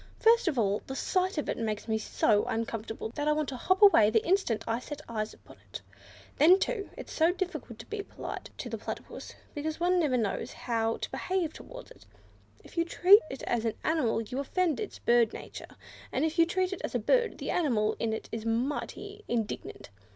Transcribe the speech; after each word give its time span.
First 0.17 0.47
of 0.47 0.57
all, 0.57 0.81
the 0.87 0.95
sight 0.95 1.37
of 1.37 1.47
it 1.47 1.59
makes 1.59 1.87
me 1.87 1.99
so 1.99 2.43
uncomfortable, 2.45 3.09
that 3.09 3.27
I 3.27 3.33
want 3.33 3.49
to 3.49 3.55
hop 3.55 3.83
away 3.83 4.09
the 4.09 4.25
instant 4.25 4.63
I 4.67 4.79
set 4.79 5.03
eyes 5.07 5.31
upon 5.31 5.57
it. 5.71 5.83
Then, 6.39 6.57
too, 6.57 6.89
it's 6.97 7.13
so 7.13 7.31
difficult 7.31 7.77
to 7.77 7.85
be 7.85 8.01
polite 8.01 8.49
to 8.57 8.67
the 8.67 8.79
Platypus, 8.79 9.35
because 9.53 9.79
one 9.79 9.99
never 9.99 10.17
knows 10.17 10.53
how 10.53 10.97
to 10.97 11.11
behave 11.11 11.53
towards 11.53 11.91
it. 11.91 12.07
If 12.63 12.77
you 12.79 12.83
treat 12.83 13.21
it 13.29 13.43
as 13.43 13.63
an 13.63 13.75
animal, 13.83 14.21
you 14.21 14.39
offend 14.39 14.79
its 14.79 14.97
bird 14.97 15.33
nature, 15.33 15.75
and 16.11 16.25
if 16.25 16.39
you 16.39 16.47
treat 16.47 16.73
it 16.73 16.81
as 16.83 16.95
a 16.95 16.97
bird, 16.97 17.37
the 17.37 17.51
animal 17.51 17.95
in 17.99 18.11
it 18.11 18.27
is 18.31 18.43
mighty 18.43 19.23
indignant. 19.27 19.91